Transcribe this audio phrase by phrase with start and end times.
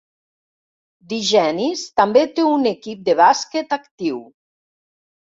[1.11, 4.19] Digenis també té un equip de bàsquet actiu.